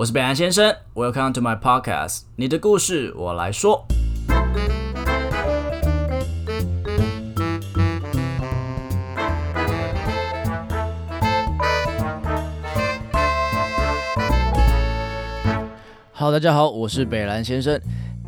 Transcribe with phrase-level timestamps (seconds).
[0.00, 3.86] 我是北兰先生，Welcome to my podcast，你的故事我来说。
[16.12, 17.78] 好，大家好，我是北兰先生。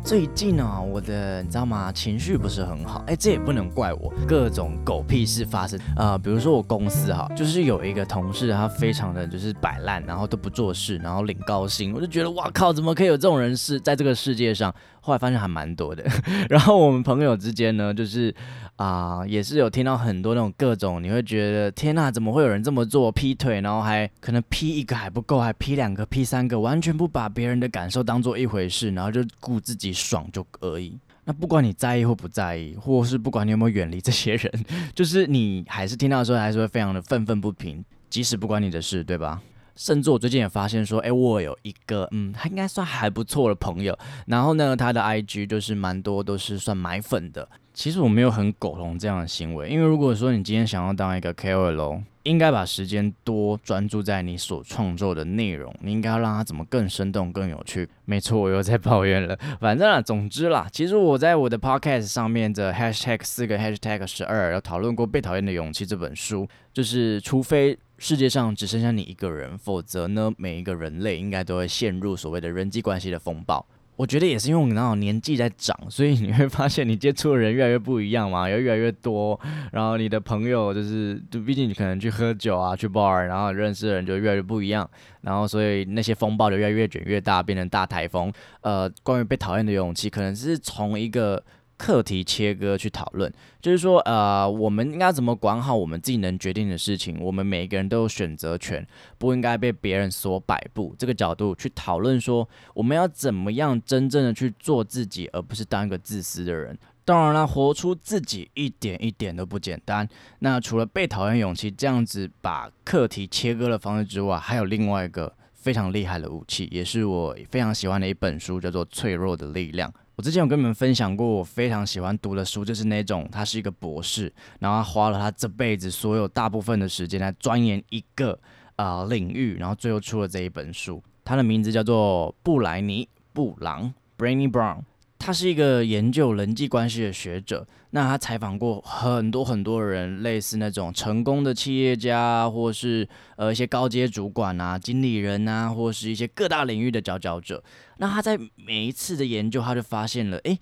[0.03, 1.89] 最近啊，我的你知道吗？
[1.89, 6.17] 情绪不是很好，哎，这也不能怪我，各种狗屁事发生啊。
[6.17, 14.73] 比如说我公司哈，就是有一个同事，他非常的就是摆烂，然后都不做事，然后领高薪，我就觉得哇靠，怎么可以有这种人是在这个世界上？
[15.05, 16.01] 后来发现还蛮多的。
[16.49, 18.33] 然后我们朋友之间呢，就是
[18.77, 23.11] 啊，也是有听到很多那种各种，你会觉得天呐，怎么会有人这么做？
[23.11, 30.97] 劈腿，然后还可能劈一个还不够，还劈两个、劈三个，完全不把别人的感受当做一回事，然后就顾自己爽就而已。
[31.25, 34.51] 那不管你在意或不在意，或是不管你有没有远离这些人，
[34.95, 39.41] 就是你还是听到的时候，还是会非常的愤愤不平，即使不关你的事，对吧？
[39.75, 43.97] 甚至我最近也发现说，哎，我有一个，嗯，他应该算还不错的朋友。
[44.27, 47.47] 然后呢，他的 IG 就是蛮多都是算买粉的。
[47.73, 57.89] 其实我没有很苟同这样的行为，因为如果说你今天想要当一个 KOL，应该把时间多专注在你所创作的内容，你应该要让它怎么更生动、更有趣。
[58.05, 59.35] 没错，我又在抱怨了。
[59.59, 67.75] 反正啊，总之啦，其实我在我的 Podcast 上面的 Hashtag 四个 Hashtag 十二有讨论过《被讨厌的勇气》这本书，就是除非。
[68.03, 73.65] 世界上只剩下你一个人，否则呢，每一个人类应该都会陷入所谓的人际关系的风暴。
[73.95, 79.39] 我觉得也是因为你那种年纪在长，所以你会发现你接触的人越来越不一样嘛，也越来越多。
[79.71, 84.89] 然后你的朋友就是，就毕竟你可能去喝酒啊，去 bar，然后认识的人就越来越不一样。
[85.21, 88.29] 然后所以那些风暴就越来越卷越大，变成大台风。
[88.63, 91.41] 呃，关于被讨厌的勇气，可能是从一个。
[91.83, 93.29] 课题切割去讨论，
[93.61, 97.19] 就是说，呃，我们应该怎么管好我们自己能决定的事情？
[97.19, 100.95] 我们每一个人都有选择权，不应该被别人所摆布。
[100.97, 106.79] 这个角度去讨论，说我们要怎么样真正的去做自己，而不是当一个自私的人。
[107.03, 110.07] 当然了，活出自己一点一点都不简单。
[110.39, 119.89] 那除了被讨厌勇气这样子把课题切割的方式之外，还有另外一个非常厉害的武器，也是我非常喜欢的一本书，叫做《脆弱的力量》。
[120.15, 128.39] 我之前有跟你们分享过，我非常喜欢读的书，就是那种他是一个博士，然后他花了他这辈子所有大部分的时间来钻研一个
[128.75, 131.01] 呃领域，然后最后出了这一本书。
[131.25, 134.81] 他的名字叫做布莱尼·布朗 （Brainy Brown）。
[135.25, 143.07] 他是一个研究人际关系的学者，那他采访过很多很多人，类似那种成功的企业家，或是
[143.37, 147.63] 呃一些高阶主管啊、经理人啊，或是一些各大领域的佼佼者。
[147.99, 150.59] 那他在每一次的研究，他就发现了，诶。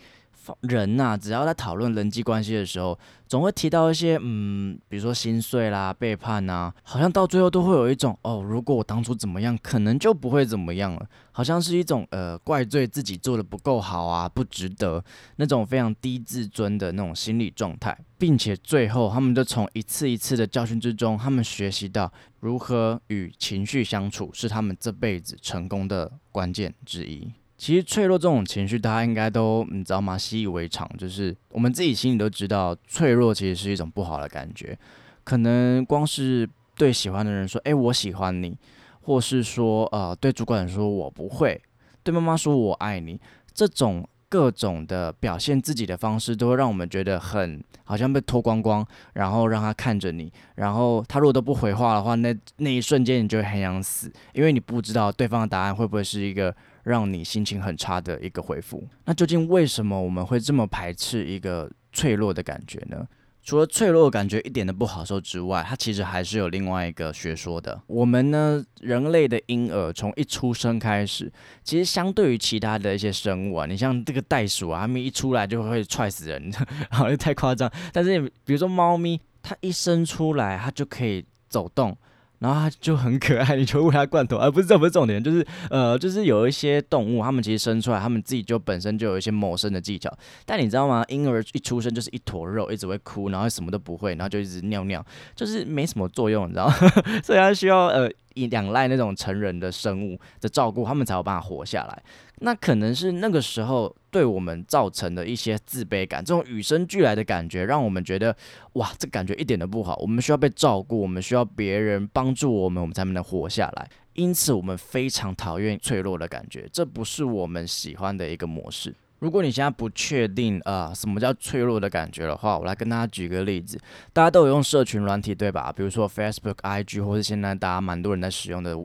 [0.62, 2.98] 人呐，只要在讨论人际关系的时候，
[3.28, 15.04] 总会提到一些，嗯，比如说心碎啦、背叛呐，好像到最后都会有一种，哦，如果我当初怎么样，可能就不会怎么样了，好像是一种，呃，怪罪自己做的不够好啊，不值得
[15.38, 27.32] 那种非常低自尊的那种心理状态，并且最后他们就从一次一次的教训之中，他们学习到如何与情绪相处，是他们这辈子成功的关键之一。
[27.62, 30.18] 其实脆弱这种情绪，大家应该都你知道吗？
[30.18, 34.76] 习以为常，就是我们自己心里都知道，脆弱其实是一种不好的感觉。
[35.24, 38.58] 可能光是对喜欢的人说“哎，我喜欢你”，
[39.02, 41.62] 或是说呃对主管说“我不会”，
[42.02, 43.22] 对妈妈说“我爱你”，
[43.54, 48.84] 这种各种的表现自己的方式，都会让我们觉得很好像被脱光光，
[49.14, 56.52] 然后让他看着你，然后他如果都不回话的话，那那一瞬间你就会很想死，因为你不知道对方的答案会不会是一个。
[56.84, 58.88] 让你心情很差的一个回复。
[59.06, 63.08] 那究竟为什么我们会这么排斥一个脆弱的感觉呢？
[63.44, 67.82] 除了脆弱感觉一点都不好受之外，它其实还是有另外一个学说的。
[67.88, 71.32] 我们呢，人类的婴儿从一出生开始，
[71.64, 76.54] 其实相对于其他的一些生物啊，你像这个袋鼠啊，它们一出来就会踹死人，
[76.92, 77.68] 好像太夸张。
[77.92, 81.98] 但是比如说猫咪，它一生出来，它就可以走动。
[82.42, 90.12] 然后它就很可爱，你就喂它罐头，而不是这不是重点，就是呃，就是有一些动物，它们其实生出来，它们自己就本身就有一些谋生的技巧。
[90.46, 91.06] 但你知道吗？
[91.08, 95.06] 婴儿一出生就是一坨肉，一直会哭，然后什么都不会，然后就一直尿尿，
[95.36, 96.70] 就是没什么作用，你知道？
[97.24, 98.12] 所以它需要呃。
[98.34, 102.04] 以仰赖那种成人的生物的照顾，他们才有办法活下来。
[102.44, 108.36] 那可能是那个时候对我们造成的一些自卑感，这种与生俱来的感觉，让我们觉得
[108.74, 109.96] 哇，这感觉一点都不好。
[110.02, 113.88] 我们需要被照顾，我们需要别人帮助我们，我们才能活下来。
[114.14, 118.94] 因此，我们非常讨厌脆弱的感觉，这不是我们喜欢的一个模式。
[119.20, 123.80] 如果你现在不确定啊什么叫脆弱的感觉的话，我来跟大家举个例子。
[124.12, 125.72] 大家都有用社群软体对吧？
[125.72, 128.76] 比如说 Facebook、IG，或是现在大家蛮多人在使用的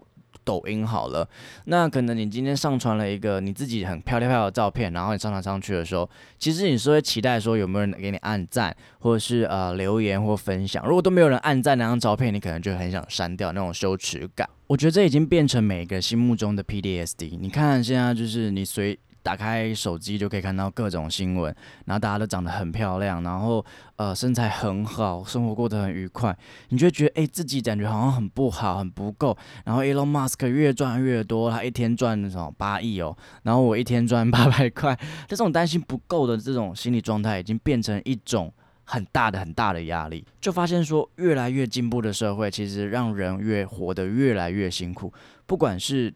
[0.46, 1.28] 抖音好了，
[1.64, 6.08] 那可能你今天上传了一个你自己很漂亮漂亮的照片，然后你上传上去的时候，
[6.38, 10.87] 其实你是会期待说有没有人给你按赞，或者是呃留言或分享。
[10.87, 14.48] 如果都没有人按赞那张照片，你可能就很想删掉那种羞耻感。
[14.69, 17.37] 我觉得这已经变成每个心目中的 PDSD。
[17.38, 18.99] 你看现在就是你随。
[19.26, 21.52] 打开手机就可以看到各种新闻，
[21.84, 23.64] 然后大家都长得很漂亮，然后
[23.96, 26.38] 呃身材很好，生活过得很愉快，
[26.69, 29.37] 你就会觉得哎自己感觉好像很不好，很不够。
[29.64, 34.96] 然后 Elon Musk 越赚越多，他一天赚什么八亿哦，然后我一天赚八百块，
[35.26, 38.52] 这种担心不够的这种心理状态，已经变成一种
[38.84, 40.25] 很大的很大的压力。
[40.40, 45.12] 就发现说，越来越进步的社会，其实让人越活得越来越辛苦，
[45.46, 46.14] 不管是。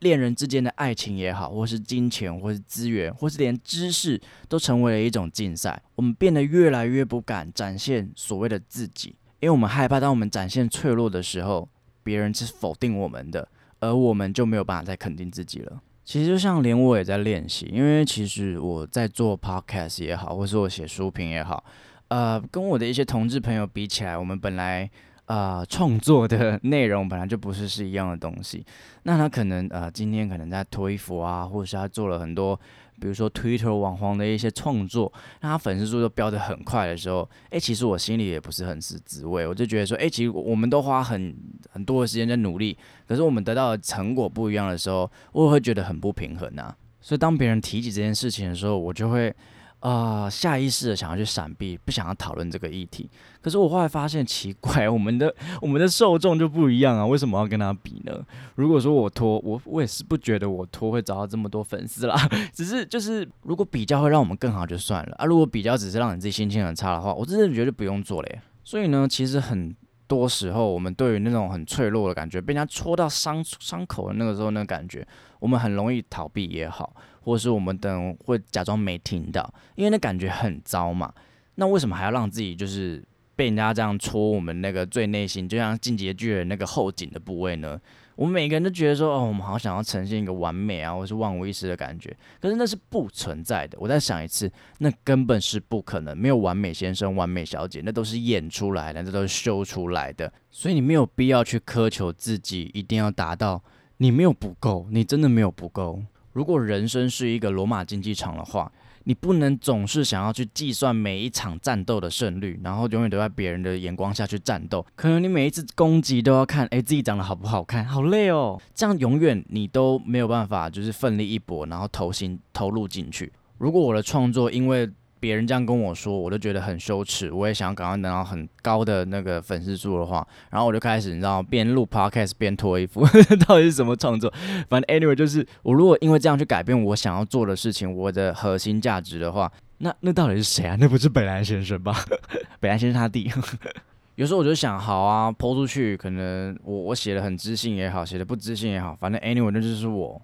[0.00, 5.82] 恋人之间的爱情也好，或是金钱，或是资源，或是连知识，都成为了一种竞赛。
[5.96, 11.68] 我们变得越来越不敢展现所谓的自己，因为我们害怕，当我们展现脆弱的时候，
[12.02, 13.48] 别人是否定我们的，
[13.80, 15.80] 而我们就没有办法再肯定自己了。
[16.04, 21.64] 其实就像连我也在练习，因为其实我在做 podcast 也好，或是我写书评也好，
[22.08, 24.90] 呃，跟我的一些同志朋友比起来，我们本来。
[25.28, 28.64] 啊，创作的内容本来就不是是一样的东西。
[29.04, 32.58] 那他可能呃，今天可能在脱衣服啊，或者是他做了很多，
[32.98, 39.46] 比如说 Twitter 网红的一些创作，那他粉丝数都飙得很快的时候，哎，其实我心里也不是很是滋味。
[39.46, 41.36] 我就觉得说，哎，其实我们都花很
[41.70, 46.74] 很多的时间在努力，可是我们得到的成果不一样的时候，我会觉得很不平衡呐。
[47.02, 49.34] 所以当别人提起这件事情的时候，我就会。
[49.80, 53.08] 啊，下意识的想要去闪避，不想要讨论这个议题。
[53.40, 55.32] 可是我后来发现奇怪，我们的
[55.62, 58.12] 我们的受众就不一样啊，为什么要跟他比呢？
[58.56, 62.16] 如果说我拖，我我也是不觉得我拖会找到这么多粉丝啦。
[62.52, 65.24] 只是就是如果比较会让我们更好就算了啊。
[65.24, 68.40] 如果比较只是让你自己心情很差的话，我真的觉得不用做嘞。
[68.64, 69.74] 所以呢，其实很
[70.08, 75.06] 多时候我们对于那种很脆弱的感觉，被人家戳到伤伤口的那个时候那个感觉，
[75.38, 76.96] 我们很容易逃避也好。
[77.20, 81.12] 或是我们等会假装没听到，因为那感觉很糟嘛。
[81.56, 83.04] 那为什么还要让自己就是
[83.36, 87.78] 被人家这样戳我们那个最内心，就像进阶巨人那个后颈的部位呢？
[88.18, 92.12] 我们每个人都觉得说，哦，我们好想要呈现一个完美啊，或是万无一失的感觉。
[92.40, 93.78] 可是那是不存在的。
[93.80, 100.32] 我再想一次，那根本是不可能，没有完美先生、完美小姐，那都是演出来的，那都是修出来的。
[100.50, 103.62] 所以你没有必要去苛求自己一定要达到，
[103.98, 106.02] 你没有不够，你真的没有不够。
[106.32, 108.72] 如果人生是一个罗马竞技场的话，
[109.08, 114.84] 你不能总是想要去计算每一场战斗的胜率，然后永远都在别人的眼光下去战斗。
[114.94, 118.60] 可能你每一次攻击都要看，哎，自己长得好不好看，好累哦。
[118.74, 123.32] 这样永远你都没有办法，就是奋力一搏，然后投心投入进去。
[123.56, 124.86] 如果我的创作因为
[125.20, 127.32] 别人这样跟我说，我都觉得很羞耻。
[127.32, 133.06] 我也想要赶快拿到很高的那个粉丝数的话，然后我就开始，你知道，边录 podcast 边脱衣服，
[133.46, 134.32] 到底是什么创作？
[134.68, 140.76] 反正 anyway 就是我如果因为这样去改变我想要做的事情，我的核心价值的话，那那到底是谁啊？
[140.78, 142.04] 那不是北兰先生吧？
[142.60, 143.30] 北兰先生他弟。
[144.16, 150.20] 有时候我就想，好啊，抛出去，可能我我写的很知性也好，写的不知性也好，反正 anyway 那就是我。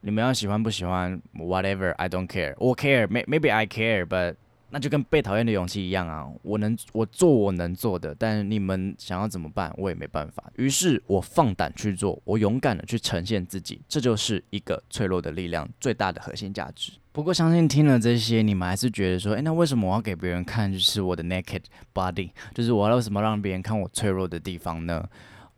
[0.00, 4.36] 你们要喜欢不喜欢，whatever，I don't care，我 care，maybe I care，but
[4.70, 10.44] 那就跟被讨厌的勇气一样啊，我能我做我能做的，但你们想要怎么办，我也没办法。
[10.56, 16.92] 于是我放胆去做，我勇敢的去呈现自己，这就是一个脆弱的力量最大的核心价值。
[17.10, 21.62] 不过相信听了这些，你们还是觉得说，诶，那为什么我要给别人看就是我的 naked
[21.94, 25.08] body，就是我要为什么让别人看我脆弱的地方呢？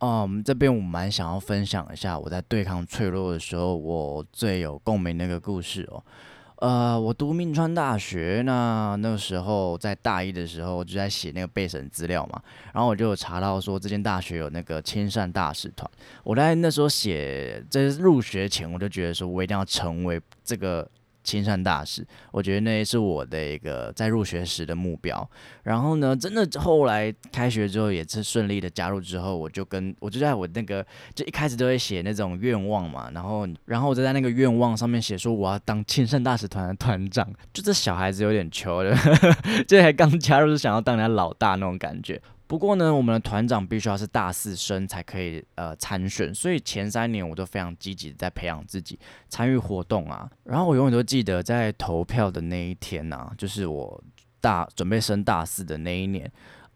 [0.00, 6.02] 嗯，这边我蛮想要分享一下我在对抗脆弱的时候，我最有共鸣那个故事哦。
[6.56, 12.42] 呃，我读明川大学，那那个时候在大一的时候，就在写那个备审资料嘛，
[12.72, 15.90] 然后我就有查到说这间大学有那个亲善大使团。
[16.24, 20.88] 我在那时候写在入学前，我就觉得说我一定要成为这个。
[21.22, 25.28] 亲善大使，我觉得那是我的一个在入学时的目标。
[25.62, 30.84] 然后呢，真的后来开学之后也是顺利的加入之后，我就跟我就在我那个
[31.14, 37.30] 就一开始都会写那种愿望嘛，然后然后我就在那个愿望上面写说我要当亲善大使团的团长。
[37.52, 38.96] 就这小孩子有点求的，
[39.68, 42.20] 这还刚加入就想要当人家老大那种感觉。
[42.50, 50.28] 不过呢，我们的团长必须要是大四生才可以呃参选，所以前三年我都非常积极的在培养自己，参与活动啊。
[50.42, 54.02] 然后我永远都记得在投票的那一天呐，就是我
[54.40, 56.28] 大准备升大四的那一年，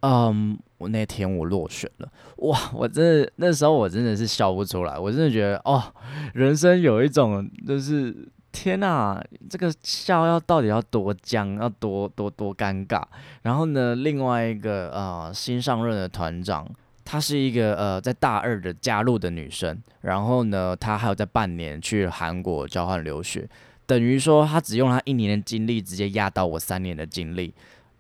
[0.03, 5.93] 嗯，我那天我落选了，哇，我真的那时候我真的是笑不出来，我真的觉得哦，
[6.35, 8.29] 人生有一种就是。
[8.55, 9.21] 天呐，
[9.51, 13.03] 这个笑要到底要多僵，要多多多尴尬。
[13.43, 16.65] 然后呢，另外一个呃新上任的团长，
[17.05, 23.49] 她是一个呃在大二的加入的女生，然后呢，她还有在半年去韩国交换留学，
[23.87, 27.53] 等于说她只用她一年的精力直接压倒我三年的精力。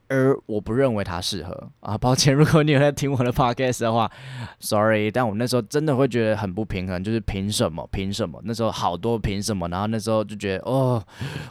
[0.08, 4.11] 而我不认为他适合啊，抱歉， 如果你有在听我的 podcast 的话
[4.61, 7.88] ，sorry，但我那时候真的会觉得很不平衡，就是凭什么？
[7.90, 8.40] 凭什么？
[8.44, 9.68] 那时候好多凭什么？
[9.68, 11.02] 然后那时候就觉得，哦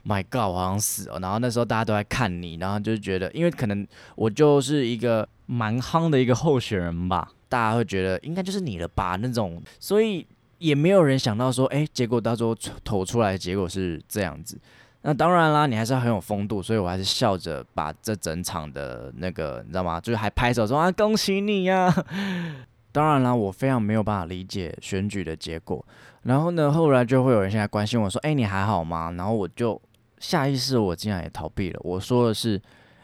[0.06, 1.20] ，My God，我好像死了。
[1.20, 10.26] 然后那时候大家都在看你，然后就觉得，因为可能我就是一个蛮夯的一个候选人吧，大家会觉得应该就是你了吧那种，所以
[10.60, 14.58] 也没有人想到说，哎，结果到时候投出来结果是这样子。
[15.06, 20.00] 那当然啦，你还是很有风度，所以我还是笑着把这整场的那个，你知道吗？
[20.00, 21.94] 就是还拍手说啊，恭喜你呀！
[22.94, 25.86] 当然啦，我非常没有办法理解选举的结果。
[26.22, 29.12] 然后呢，后来就会有人现在关心我说，哎，你还好吗？
[29.18, 29.80] 然后我就
[30.20, 31.80] 下意识我竟然也逃避了。
[31.84, 32.62] 我说的是，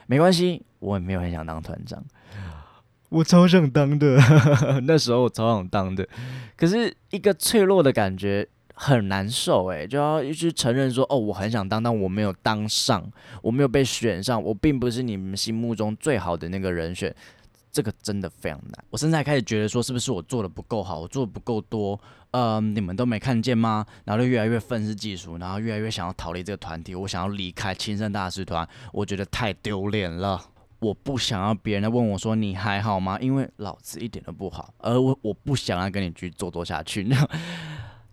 [0.08, 2.02] 没关系，我也没有很想当团长，
[3.10, 4.18] 我超想当的，
[4.88, 6.08] 那时候我超想当的，
[6.56, 8.48] 可是一个脆弱的感觉。
[8.82, 13.04] 很难受诶，就要一直承认说，哦，我很想当，但我没有当上，
[13.42, 17.14] 我没有被选上，我并不是你们心目中最好的那个人选，
[17.74, 18.86] 这个真的非常难。
[18.90, 22.00] 我现在开始觉得说，是不是我做的不够好，我做的不够多，
[22.32, 23.86] 呃，你们都没看见吗？
[24.06, 30.42] 然后就越来越愤世嫉俗，然后越来越想要逃离这个团体，我想要离开青圣大师团，我觉得太丢脸了，
[30.80, 33.18] 我不想要别人来问我说你还好吗？
[33.20, 37.06] 因为老子一点都不好，而我我不想要跟你去做多下去。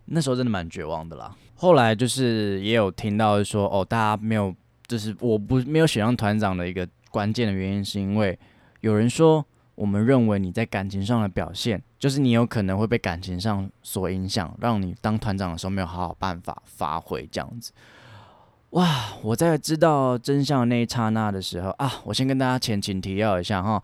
[0.07, 1.35] 那时候真的蛮绝望的啦。
[1.55, 4.55] 后来就是也有听到说，哦，大家没有，
[4.87, 8.39] 就是我不没有选上团长的一个关键的原因，是因为
[8.81, 9.45] 有人说，
[9.75, 17.73] 我们认为你在感情上的表现，就是你有可能会被感情上所影响，让你当团长的时候没有好好办法发挥这样子。
[18.71, 19.15] 哇！
[19.23, 23.83] 我在知道真相的那一刹那的时候啊，我先跟大家前情提要一下哈。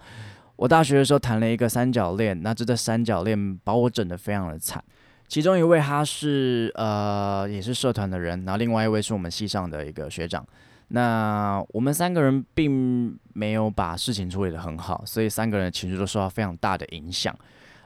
[0.56, 4.84] 我大学的时候谈了一个三角恋，那这个三角恋把我整得非常的惨。
[5.32, 10.46] 其中一位他是呃也是社团的人，然后另外一位是我们系上的一个学长。
[10.88, 17.34] 那我们三个人并没有把事情处理得很好，所以三个人的情绪都受到非常大的影响。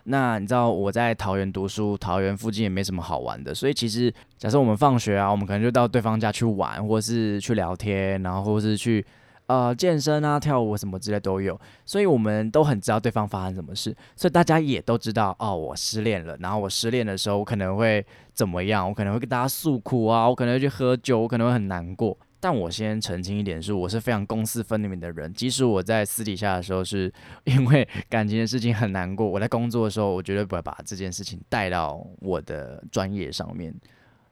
[0.03, 9.07] 那你知道我在桃园读书，桃园附近也没什么好玩的，所以其实假设我们放学啊，我们可能就到对方家去玩，或是去聊天，然后或是去。
[9.47, 16.37] 呃，健身啊，跳舞什么之类都有，所以我们都很知道对方发生什么事，所以大家也都知道哦，我失恋了。
[16.41, 18.89] 然后我失恋的时候，我可能会怎么样？
[18.89, 22.19] 我可能会跟大家诉苦啊，我可能会去喝酒，我可能会很难过。
[22.41, 27.13] 但我先澄清一点，是我是非常公私分明的人，即使我在私底下的时候是
[27.45, 33.73] 因为感情的事情很难过，我在工作的时候，我绝对不会把这件事情带到我的专业上面。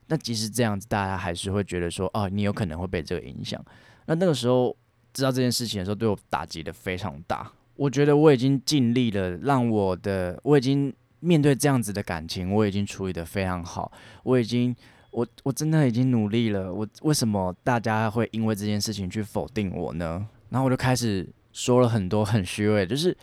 [0.09, 3.65] 那即使这样子，大家还是会觉得说，哦，你有可能会被这个影响。
[4.07, 4.77] 那那个时候。
[5.15, 7.51] 知道这件事情的时候，对我打击的非常大。
[7.77, 13.91] 我觉得我已经尽力了，让我的我已经面对这样子的感情，我已经处理的非常好。
[14.25, 14.75] 我已经，
[15.13, 16.73] 我我真的已经努力了。
[16.73, 20.27] 我为什么大家会因为这件事情去否定我呢？
[20.51, 23.17] 然后我就开始说了很多很虚伪，就是，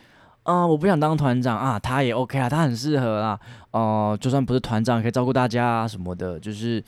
[0.43, 3.39] 啊，我不想当团长啊，他也 OK 啊，他很适合啊，
[3.71, 6.83] 哦，就算不是团长，可以照顾大家啊什么的，就是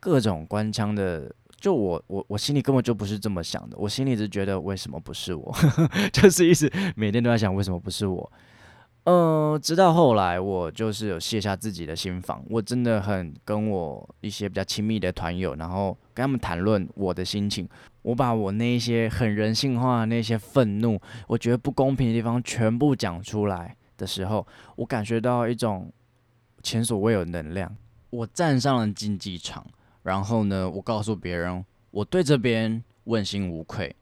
[0.00, 1.30] 各种官腔的。
[1.58, 5.54] 就我我我心里根本就不是这么想的，我心里只觉得为什么不是我，
[6.12, 8.32] 就是一直每天都在想为什么不是我。
[9.04, 17.68] 嗯，直到后来我就是有卸下自己的心防，我真的很跟我一些比较亲密的团友，然后跟他们谈论我的心情，
[18.02, 24.44] 我把我那些很人性化的那些愤怒，我觉得不公平的地方全部讲出来的时候，
[24.74, 25.92] 我感觉到一种
[26.64, 27.76] 前所未有的能量，
[28.10, 29.64] 我站上了竞技场。
[30.06, 33.92] 然后呢，我告诉别人，我对这边问心无愧，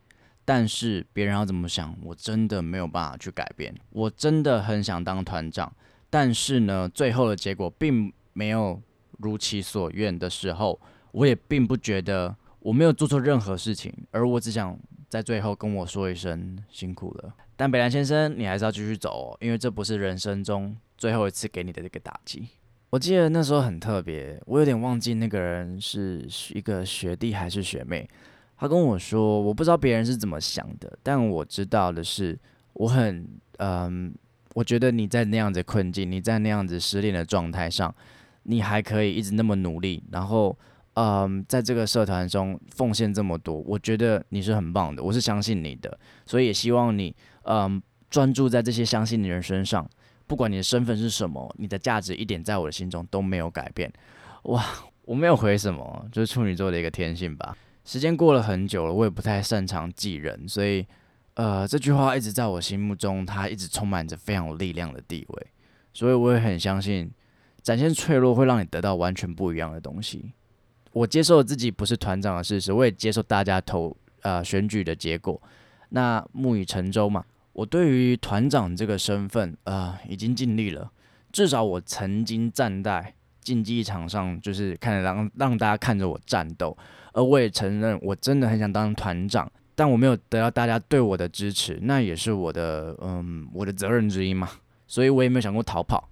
[0.44, 3.74] 但是别人要怎么想，我真的没有办法去改变。
[3.88, 5.74] 我真的很想当团长，
[6.10, 8.78] 但是呢，最后的结果并没有
[9.18, 10.78] 如其所愿的时候，
[11.12, 17.34] 我也并不觉得我没有做错任何事情，而我只想在最后跟我说一声辛苦了。
[17.56, 22.46] 但北兰先生，你还是要继续走，哦，因为这不是人生中最后一次给你的这个打击。
[22.94, 26.24] 我记得那时候很特别，我有点忘记那个人是
[26.54, 28.08] 一个学弟还是学妹。
[28.56, 32.38] 他跟我说，我不知道别人是怎么想的，但我知道的是，
[32.74, 33.26] 我很
[33.58, 34.14] 嗯，
[34.54, 37.92] 我觉得你在那样子困境，你在那样子失恋的状态上，
[38.44, 40.56] 你还可以一直那么努力，然后
[40.92, 49.84] 嗯，在这个社团中奉献这么多，我觉得你是很棒的，我是相信你的，所以也希望你嗯专注在这些相信你的人身上。
[50.26, 53.92] 不管你的身份是什么，你的价值一点在我的心中都没有改变。
[54.44, 54.64] 哇，
[55.04, 57.56] 我没有回什么，就是处女座的一个天性吧。
[57.84, 60.86] 时间过了很久了，我也不太擅长记人，所以
[61.34, 65.46] 呃，这句话一直在我心目中，它一直充满着非常有力量的地位。
[65.92, 67.10] 所以我也很相信，
[67.62, 70.32] 展现脆弱会让你得到完全不一样的东西。
[70.92, 75.40] 我接受自己不是团长的事实，我也接受大家投呃选举的结果。
[75.90, 80.90] 那木已成舟嘛，我对于团长这个身份呃，已经尽力了。
[81.32, 86.76] 至少我曾经站在竞技场上，就是看让让大家看着我战斗，
[87.12, 94.48] 而我也承认我真的很想当团长，但我没有得到大家对我的支持，那也是我的嗯我的责任之一嘛，
[94.86, 96.08] 所以我也没有想过逃跑，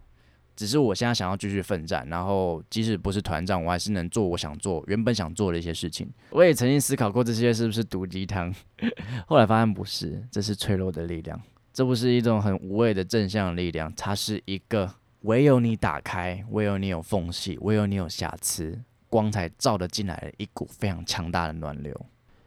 [0.62, 6.08] 只是我现在想要继续奋战，然后即使不是团长，我还是能做我想做原本想做的一些事情。
[6.30, 8.54] 我也曾经思考过这些是不是毒鸡汤，
[9.26, 11.42] 后来发现不是，这是脆弱的力量，
[11.72, 14.94] 这不是一种很无谓的正向力量，它是一个。
[15.22, 21.94] 唯有你打开，唯有你有缝隙，唯有你有瑕疵，光才照得进来的一股非常强大的暖流。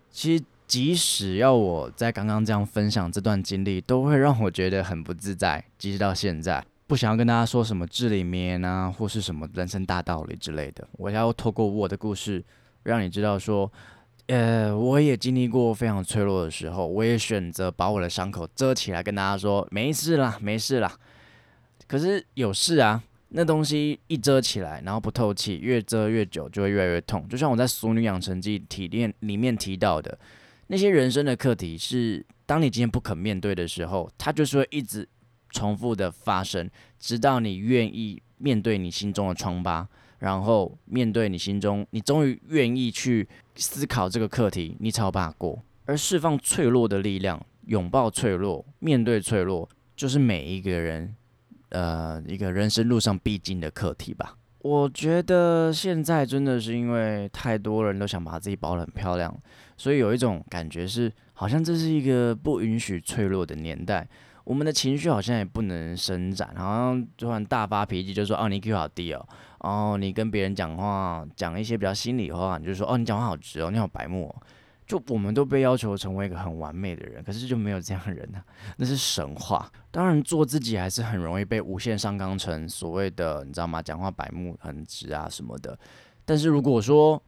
[0.10, 5.63] 其实，即使要我在刚刚这样分享这段经历，都会让我觉得很不自在。
[5.77, 10.88] 即使到现在，不想要跟大家说什么至理名言啊，或是什么人生大道理之类的。
[10.94, 12.44] 我要透过我的故事，
[12.84, 13.72] 让你知道说，
[14.27, 20.96] 呃，我也经历过非常脆弱的时候，我也选择把我的伤口遮起来，跟大家说没事啦，没事啦。
[21.88, 27.27] 可是有事啊，那东西一遮起来，然后不透气，越遮越久就会越来越痛。
[27.27, 30.15] 就像我在《俗女养成记》体验里面提到的，
[30.68, 35.08] 那些人生的课题是，当你今天不肯面对的时候，它就是会一直
[35.55, 36.69] 重复的发生，
[37.00, 39.88] 直到你愿意面对你心中的疮疤，
[40.19, 45.63] 然后面对你心中，你终于愿意去思考这个课题，你才有办法过。
[45.85, 51.15] 而释放脆弱的力量，拥抱脆弱，面对脆弱，就是每一个人。
[51.69, 54.38] 呃，一个人生路上必经的课题吧。
[54.59, 59.35] 我觉得现在真的是因为太多人都想把自己包得很漂亮，
[59.75, 64.07] 所以有一种感觉是，好像这是一个不允许脆弱的年代。
[64.45, 69.27] 我们的情绪好像也不能伸展，好像突然大发脾气就说：“哦，你 Q 好低哦。”
[69.61, 74.41] 然后你跟别人讲话，讲一些比较心里话，你就说：“哦，你讲话好直哦，你好白目哦。”
[74.85, 78.39] 就我们都被要求成为一个很完美的人，可是就没有这样的人呢？
[78.77, 79.67] 那是神话。
[79.89, 83.81] 当然，做自己还是很容易被无限上纲成所谓的，你知道吗？
[83.81, 85.75] 讲话白目、很直啊什么的。
[86.23, 87.19] 但是如果说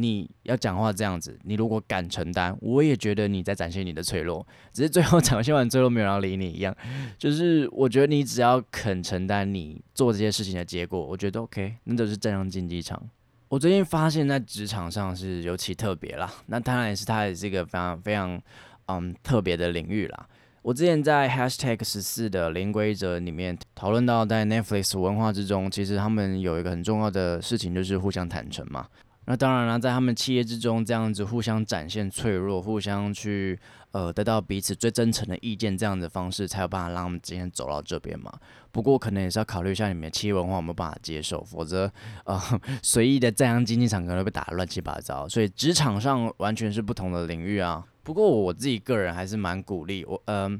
[0.00, 4.46] 你要讲话这样子，你如果敢承担，我也觉得你在展现你的脆弱。
[4.72, 6.74] 只是最后展现完最后没有人理你一样。
[7.18, 13.02] 就是我觉得你只要肯承担你做这些事情的结果，我觉得 OK，那就是正常竞技场。
[13.48, 16.32] 我最近发现，在职场上是尤其特别啦。
[16.46, 18.40] 那当然也是它也是一个非常非常
[18.86, 20.28] 嗯特别的领域啦。
[20.60, 28.86] 我之前在 Hashtag 十四的零规则里面讨论到，在 Netflix 文化之中，其实他们有一个很重要的事情，就是互相坦诚嘛。
[29.30, 33.60] 那当然了，在他们企业之中，这样子互相展现脆弱，互相去
[33.90, 38.32] 呃得到彼此最真诚的意见，这样的方式才有办法让他们今天走到这边嘛。
[38.72, 41.92] 不过可能也是要考虑一下你们企业文化有没有办法接受，否则
[42.24, 42.40] 呃
[42.82, 45.28] 随意的赞扬经济场可能会被打得乱七八糟。
[45.28, 47.84] 所以职场上完全是不同的领域啊。
[48.02, 50.58] 不过我自己个人还是蛮鼓励我，嗯，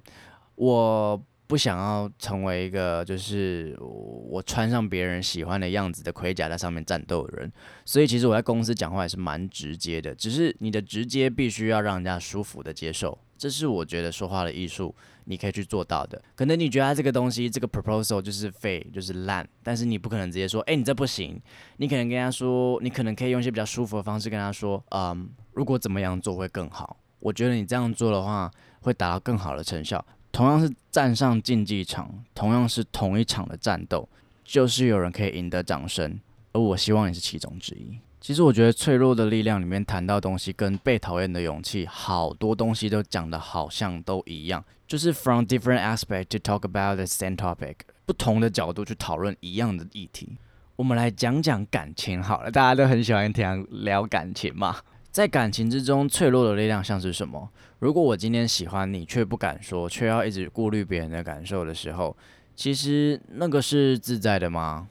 [0.57, 1.19] 我。
[1.49, 7.51] 不想要成为一个就是我穿上别人喜欢的样子的盔甲在上面战斗的人，
[7.87, 16.23] 所以其实我在公司讲话也是蛮直接的，只是你的直接必须要让人家舒服的接受，这是我觉得说话的艺术，你可以去做到的。
[16.37, 21.41] 可能你觉得这个东西这个 proposal 就是废就是烂，但是你不可能直接说，哎，你这不行，
[21.79, 28.51] 你可能跟他说，你可能可以用一些比较舒服的方式跟他说，嗯，如果怎么样做会更好，我觉得你这样做的话
[28.83, 30.05] 会达到更好的成效。
[30.31, 34.09] 同样是站上竞技场，同样是同一场的战斗，
[34.45, 36.21] 就是有人可以赢得掌声，
[36.53, 37.99] 而我希望也是其中之一。
[38.21, 50.37] 其实我觉得《脆弱的力量》里面谈到东西，跟被讨厌的勇气，好多东西都讲的好像都一样，就是 from different aspect to talk about the same topic，不同的角度去讨论一样的议题。
[50.77, 54.77] 我们来讲讲感情好了，大家都很喜欢听聊感情嘛。
[55.11, 57.51] 在感情之中，脆弱的力量像是什么？
[57.81, 62.17] 如果我今天喜欢你，却不敢说，却要一直顾虑别人的感受的时候，
[62.55, 64.89] 其实那个是自在的吗？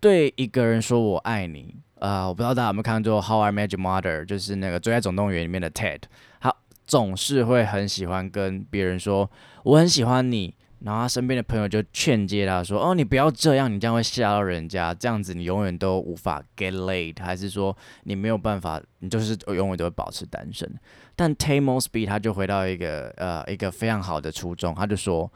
[0.00, 6.00] 对一个人说我爱你，啊，我不知道大家有没有看过《How I Met Your Mother》，就是那个《最爱总动员》里面的 Ted，
[6.40, 6.54] 他
[6.86, 9.30] 总是会很喜欢跟别人说
[9.64, 10.54] 我很喜欢你。
[10.80, 20.72] 然后他身边的朋友就劝诫他说：“哦，你不要这样，你这样会吓到人家，这样子你永远都无法 get laid，还是说你没有办法，你就是永远都会保持单身。”
[21.16, 25.28] 但 Tamosby 他就回到一个呃一个非常好的初衷，他就说：“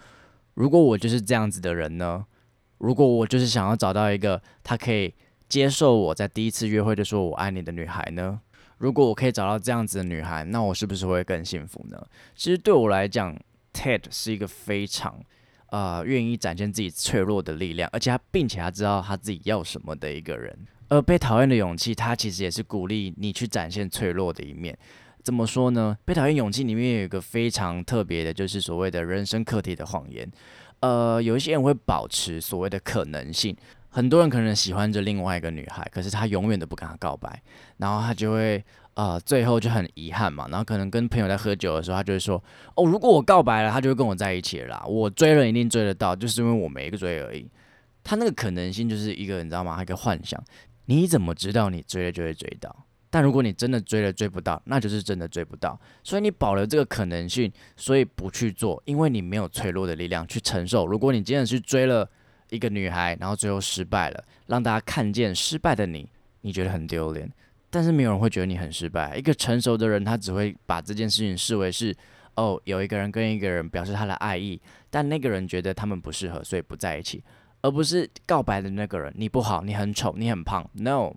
[0.54, 2.24] 如果我就是这样子的人呢？
[2.78, 5.12] 如果我就是想要找到一个他可以
[5.48, 8.40] 接受我在第一次约会就说我爱你的女孩呢？
[8.78, 12.00] 如果我可以找到这样子的女孩，那我是不是会更幸福呢？
[12.36, 13.36] 其实对我来讲。
[13.72, 15.20] Ted 是一个非常，
[15.66, 20.56] 呃愿意展现自己脆弱的力量，而且他并且他知道他自己要什么的一个人。
[20.88, 24.76] 而被讨厌的勇气，他其实也是鼓励你去展现脆弱的一面。
[25.22, 25.96] 怎么说呢？
[26.04, 30.30] 被讨厌勇气里面有一个非常特别的，就是所谓的人生课题的谎言。
[30.80, 33.56] 呃，有一些人会保持所谓的可能性。
[33.88, 37.40] 很多人可能喜欢着另外一个女孩，可是他永远都不跟她告白，
[37.76, 38.62] 然后他就会
[38.94, 40.46] 呃，最后就很遗憾嘛。
[40.48, 42.42] 然后可能跟朋友在喝酒的时候，他就会说
[42.76, 44.82] ：“哦，如果我告白了，他就会跟我在一起了。
[44.88, 47.48] 我追了一定追得到，就是因为我没个追而已。”
[48.04, 49.80] 他那个可能性就是一个你知道吗？
[49.82, 50.42] 一个幻想。
[50.86, 52.74] 你怎么知道你追了就会追到？
[53.10, 55.78] 但如果你真的追了追不到，那就是真的追不到。
[56.02, 60.86] 所以你保留这个可能性，所以不去做，因为你没有脆弱的力量去承受。
[60.86, 62.08] 如果你真的去追了。
[62.50, 66.06] 一个女孩，然后最后失败了，让大家看见失败的你，
[66.42, 67.26] 你觉得很丢脸，
[67.72, 69.16] 但是没有人会觉得你很失败。
[69.16, 71.96] 一个成熟的人，他只会把这件事情视为是，
[72.34, 77.24] 哦，有一个人跟一个人表示他的爱意，但那个人觉得他们不适合，所以不在一起，
[77.62, 81.14] 而不是告白的那个人，你不好，你很丑，你很胖，no，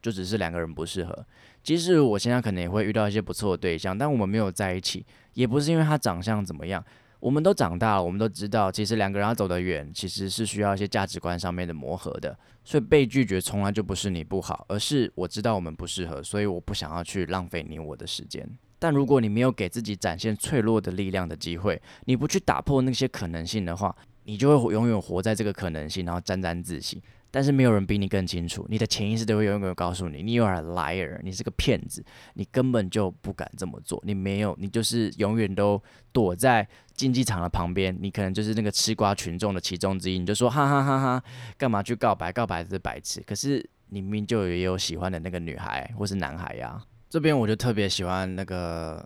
[0.00, 1.26] 就只是两个人不适合。
[1.62, 6.82] 即使我现在可能也会遇到一些不错的对象，但我们没有在一起，也不是因为他长相怎么样。
[7.20, 12.36] 我们都长大了，我们都知道，其实两个人要走得远，其实是需要一些价值观上面的磨合的。
[12.64, 18.48] 所以被拒绝从来就不是你不好，而是我知道我们不适合，所以我不想要去浪费你我的时间。
[18.78, 27.02] 但如果你没有给自己展现脆弱的力量的机会，你不去打破那些可能性的话，你就会永远活在这个可能性，然后沾沾自喜。
[27.30, 35.80] 但是没有人比你更清楚，你的潜意识都会永远告诉你，你 are a liar，你是个骗子，你根本就不敢这么做，你没有，你就是永远都
[36.12, 41.24] 躲在竞技场的旁边，你可能就是那个吃瓜群众的其中之一，你就说哈哈哈哈，
[41.56, 42.32] 干嘛去告白？
[42.32, 43.20] 告白是白痴。
[43.20, 46.82] 可是你明明就也有喜欢的那个女孩或是男孩呀。
[47.08, 49.04] 这边我就特别喜欢那个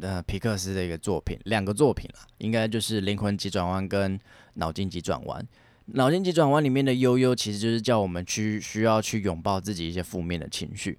[0.00, 4.18] 呃皮克斯的一个作品，两个作品了，应该就是《灵魂急转弯》跟
[4.54, 5.42] 《脑筋急转弯》。
[5.86, 10.98] 脑筋急转弯里面的悠悠，其实就是叫我们去需要去拥抱自己一些负面的情绪，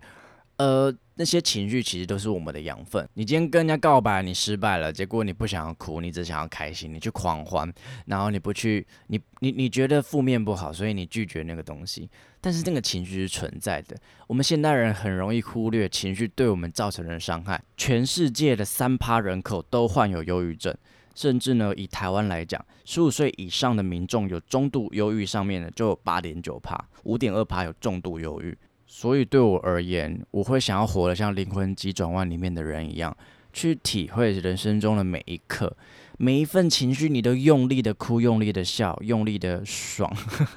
[0.55, 3.07] 呃，那些情绪其实都是我们的养分。
[3.13, 7.71] 你今天跟人家告白，你失败了，结果你不想要哭，你只想要开心，你去狂欢，
[8.05, 12.09] 然后你不去，你你你觉得负面不好，所以你拒绝那个东西。
[12.39, 17.61] 但是那个情绪是存在的，我们现代人很容易忽略情绪对我们造成的伤害。
[17.75, 20.73] 全世界的三趴人口都患有忧郁症。
[21.17, 28.55] 甚至呢，以台湾来讲，十五岁以上的民众有中度忧郁，上面呢就有八点九帕，五点二帕有重度忧郁。
[28.85, 33.17] 所以对我而言，我会想要活得像《灵魂急转弯》里面的人一样，
[33.51, 35.75] 去体会人生中的每一刻，
[36.19, 40.15] 每一份情绪，你都用力的哭，用力的笑，用力的爽，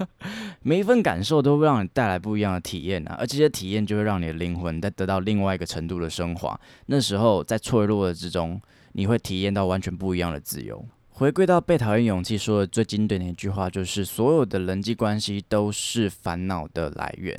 [0.61, 3.17] 每一份感受都会让你带来不一样的体验啊！
[3.19, 6.61] 而这些体验就会让你的灵魂再得到另外一个程度的升华。
[6.85, 8.61] 那时候在脆弱之中。
[8.93, 10.85] 你会体验到完全不一样的自由。
[11.09, 17.39] 回归到被讨厌勇气说的最经典的一句话，就是所有的人际关系都是烦恼的来源。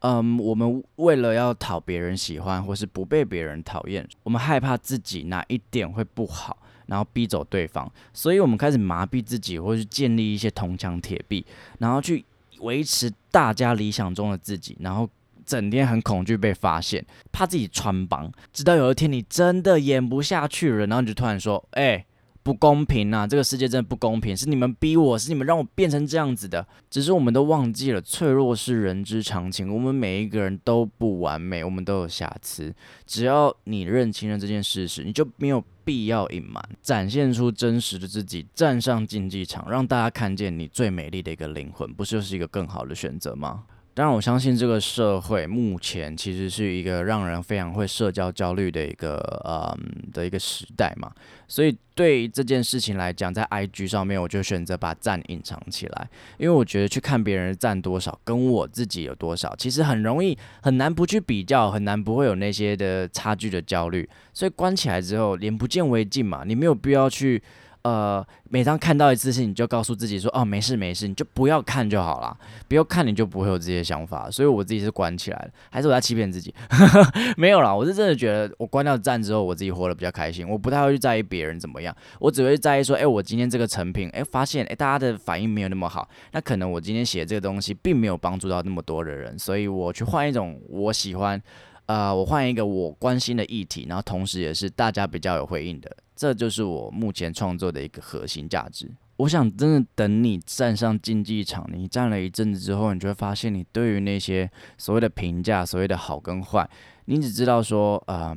[0.00, 11.46] 嗯，我们为了要讨别人喜欢，或是不被别人讨厌，我们害怕自己哪一点会不好，然后逼走对方，所以我们开始麻痹自己，或是建立一些铜墙铁壁，
[11.78, 12.24] 然后去
[12.60, 15.08] 维持大家理想中的自己，然后。
[15.52, 22.06] 整天很恐惧被发现，怕自己穿帮，直到有一天你真的演不下去了，然后你就突然说：“哎，
[22.42, 23.26] 不公平啊！
[23.26, 32.74] 这个世界真的不公平，是你们逼我，是你们让我变成这样子的。”只是我们都忘记了，脆弱是人之常情，我们每一个人都不完美，我们都有瑕疵。
[33.04, 43.64] 只要你认清了这件事实，你就没有必要隐瞒，展现出真实的自己，站上竞技场，让大家看见你最美丽的一个灵魂，不就是一个更好的选择吗？
[43.94, 51.12] 当然，我相信这个社会目前其实是一个让人非常会社交焦虑的一个嗯的一个时代嘛，
[51.46, 67.42] 所以对这件事情来讲，在 IG 上面我就选择把赞隐藏起来，因为我觉得去看别人赞多少，跟我自己有多少，其实很容易很难不去比较，很难不会有那些的差距的焦虑，所以关起来之后，眼不见为净嘛，你没有必要去。
[67.82, 72.36] 呃，每当看到一次事，你就告诉自己说：“哦，没事没事，你就不要看就好了，
[72.68, 76.54] 不要看你就不会有这些想法。”所以我自己是关起来了，还是我在欺骗自己？
[77.36, 80.48] 没有啦，我是真的觉得我关掉赞之后，我自己活得比较开心。
[80.48, 91.42] 我不太会去在意别人怎么样，我只会在意说：“哎，我今天这个成品，哎，发现哎大家的反应没有那么好，那可能我今天写这个东西并没有帮助到那么多的人，所以我去换一种我喜欢，
[91.86, 98.88] 呃，我换一个我关心的议题，然后同时也是大家比较有回应的。”这就是我目前创作的一个核心价值。
[99.16, 106.68] 我想，真的等你站上竞技场，你站了一阵子之后，你就会发现，你对于那些所谓的评价，所谓的好跟坏，
[107.04, 108.34] 你只知道说，呃，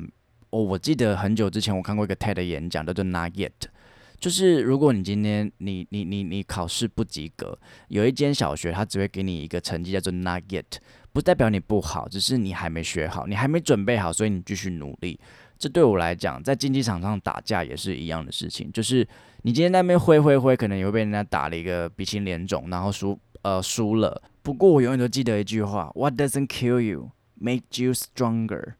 [0.50, 3.50] 哦，我记得很久之前我看过一个 TED 演讲，叫做 Not Yet，
[4.18, 10.64] 就是如果你今天你你你你考试不及格，有一间小学它只会给你一个成绩叫做 not yet，
[11.12, 15.18] 不代表你不好，只是你还没学好，你还没准备好，所以你继续努力。
[15.58, 19.06] 这对我来讲，在竞技场上打架也是一样的事情，就是
[19.42, 24.22] 你今天那边挥挥挥，可能也会被人家打了一个鼻青脸肿，然后输呃输了。
[24.42, 28.74] 不过我永远都记得一句话：What doesn't kill you makes you stronger。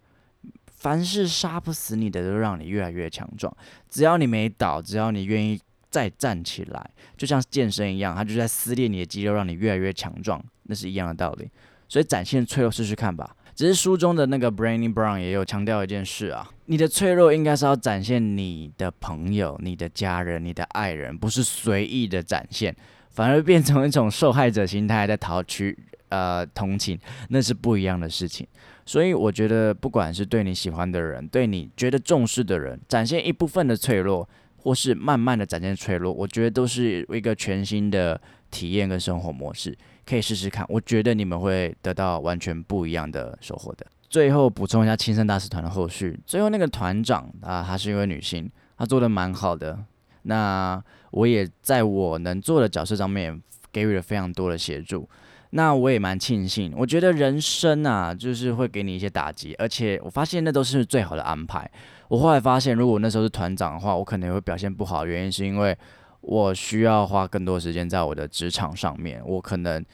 [0.87, 3.53] 凡是杀不死你的，都让你越来越强壮。
[3.91, 10.41] 只要你没倒，只要你愿意再站起来，就像健身一样，它就在撕裂你的肌肉，让你越来越强壮。
[10.63, 11.51] 那是一样的道理。
[11.89, 13.35] 所以展现脆弱试试看吧。
[13.57, 22.73] 只是书中的那个 Brainy Brown 也有强调一件事啊，你的脆弱应该是要展现你的朋友、你的家人、你的爱人，不是随意的展现，
[23.11, 25.77] 反而变成一种受害者心态在讨取
[26.11, 26.97] 呃同情，
[27.31, 28.47] 那是不一样的事情。
[28.87, 38.19] 所以我觉得，不管是对你喜欢的人，对你觉得重视的人，展现一部分的脆弱，或是慢慢的展现脆弱，我觉得都是一个全新的
[38.51, 39.77] 体验跟生活模式。
[40.07, 43.85] 可以试试看，我觉得你们会得到完全不一样的收获的。
[44.09, 49.77] 最后补充一下青森大使团的后续，最后那个团长啊，她是一位女性，她做的蛮好的。
[50.23, 55.09] 那我也在我能做的角色上面给予了非常多的协助。
[55.51, 61.71] 那我也蛮庆幸，我觉得人生啊，就是会给你一些打击，而且我发现那都是最好的安排。
[62.09, 65.77] 我后来发现，如果那时候是团长的话，我可能会表现不好，原因是因为。
[66.23, 69.85] 我需要花更多时间在我的职场上面，我可能，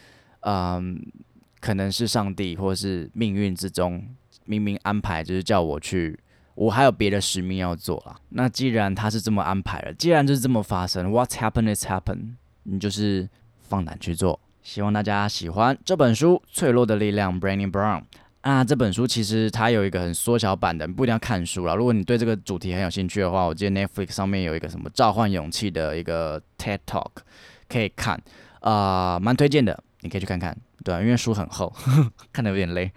[0.40, 0.98] 嗯，
[1.60, 4.02] 可能是上帝或是命运之中
[4.46, 6.18] 明明安排，就是叫我去，
[6.54, 8.16] 我还有别的使命要做啦。
[8.30, 13.28] 那既然他是这么安排了，既然就是这么发生，What's happened is happened，你就是
[13.60, 14.40] 放胆去做。
[14.62, 18.02] 希望大家喜欢这本书《脆弱的力量》，Brandon Brown。
[18.42, 21.76] 啊，这本书其实它有一个很缩小版的，不一定要看书了。
[21.76, 27.10] 如果你对这个主题很有兴趣的话，我记得 Netflix 上面有一个什么召唤勇气的一个 TED Talk
[27.68, 28.20] 可以看，
[28.60, 30.56] 啊，蛮推荐的，你可以去看看。
[30.82, 31.72] 对，因为书很厚，
[32.32, 32.90] 看的有点累。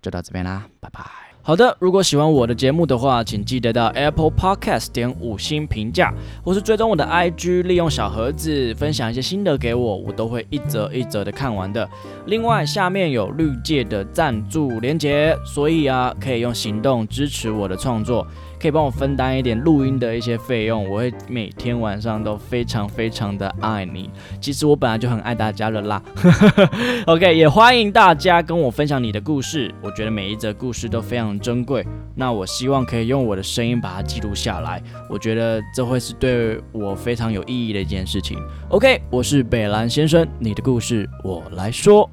[0.00, 1.25] 就到这边啦，拜拜。
[1.46, 11.88] 好的，如果喜欢我的节目的话，请记得到 Apple Podcast 点五星评价，或是追踪我的 IG，利用小盒子分享一些心得给我，我都会一则一则的看完的。
[12.26, 18.26] 另外，下面有绿界的赞助连结，所以啊，可以用行动支持我的创作。
[18.60, 24.10] 可以帮我分担一点录音的一些费用，我会每天晚上都非常非常的爱你。
[24.40, 26.02] 其实我本来就很爱大家了啦。
[27.06, 31.86] OK，也欢迎大家跟我分享你的故事，我觉得每一则故事都非常珍贵。
[32.14, 38.38] 那我希望可以用我的声音把它记录下来，我觉得这会是对我非常有意义的一件事情。
[38.70, 42.08] OK，我是北兰先生，你的故事我来说。